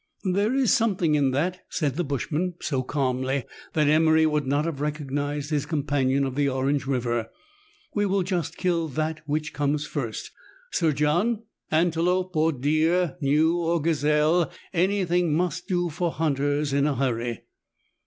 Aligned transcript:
"There 0.33 0.55
is 0.55 0.73
something 0.73 1.13
in 1.13 1.29
that," 1.29 1.59
said 1.69 1.93
the 1.95 2.03
bushman, 2.03 2.55
so 2.59 2.81
calmly 2.81 3.43
that 3.73 3.87
Emery 3.87 4.25
would 4.25 4.47
not 4.47 4.65
have 4.65 4.81
recognized 4.81 5.51
his 5.51 5.67
com 5.67 5.83
panion 5.83 6.25
of 6.25 6.33
the 6.33 6.49
Orange 6.49 6.87
River; 6.87 7.29
"we 7.93 8.07
will 8.07 8.23
just 8.23 8.57
kill 8.57 8.87
that 8.87 9.21
which 9.27 9.53
comes 9.53 9.85
first. 9.85 10.31
Sir 10.71 10.91
John, 10.91 11.43
antelope 11.69 12.35
or 12.35 12.51
deer, 12.51 13.15
gnu 13.21 13.57
or 13.59 13.79
gazelle, 13.79 14.49
any 14.73 15.05
thing 15.05 15.35
must 15.35 15.67
do 15.67 15.91
for 15.91 16.11
hunters 16.11 16.73
in 16.73 16.87
a 16.87 16.95
hurry." 16.95 17.43